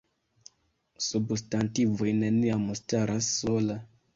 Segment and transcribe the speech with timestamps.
[1.09, 3.79] Substantivoj neniam staras sola.